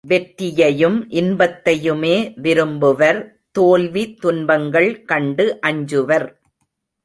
[0.07, 2.15] வெற்றியையும் இன்பத்தையுமே
[2.41, 3.19] விரும்புவர்
[3.51, 6.27] தோல்வி, துன்பங்கள் கண்டு அஞ்சுவர்.